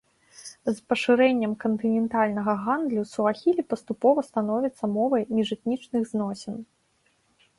[0.67, 6.55] З пашырэннем кантынентальнага гандлю суахілі паступова становіцца мовай міжэтнічных зносін.